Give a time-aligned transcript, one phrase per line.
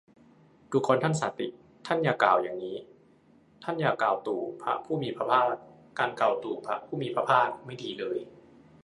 [0.71, 1.47] ดูกรท่านสาติ
[1.87, 2.77] ท่านอย่ากล่าวอย่างนี้
[3.63, 5.53] ท่านอย่ากล่าวตู่พระผู้มีพระภาค
[5.99, 8.17] การกล่าวตู่พระผู้มีพระภาค ไม่ดีเลย